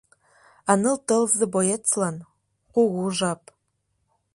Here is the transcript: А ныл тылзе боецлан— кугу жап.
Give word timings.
А 0.69 0.71
ныл 0.81 0.97
тылзе 1.07 1.45
боецлан— 1.53 2.15
кугу 2.73 3.03
жап. 3.17 3.41